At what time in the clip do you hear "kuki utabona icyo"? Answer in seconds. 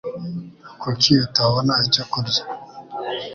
0.81-2.03